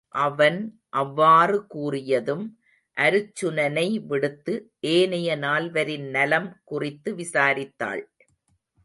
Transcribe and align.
அவன் 0.15 0.57
அவ்வாறு 0.93 1.57
கூறியதும் 1.73 2.45
அருச்சுனனை 2.97 3.85
விடுத்து 4.07 4.53
ஏனைய 4.89 5.35
நால்வரின் 5.37 6.07
நலம் 6.09 6.49
குறித்து 6.63 7.11
விசாரித்தாள். 7.15 8.03